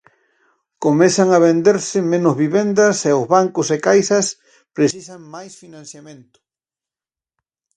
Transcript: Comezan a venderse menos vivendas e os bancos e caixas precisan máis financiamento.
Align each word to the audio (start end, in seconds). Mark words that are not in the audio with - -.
Comezan 0.85 1.29
a 1.31 1.39
venderse 1.47 1.97
menos 2.13 2.35
vivendas 2.43 2.97
e 3.09 3.11
os 3.19 3.25
bancos 3.35 3.67
e 3.75 3.77
caixas 3.85 4.27
precisan 4.75 5.19
máis 5.33 5.53
financiamento. 5.61 6.37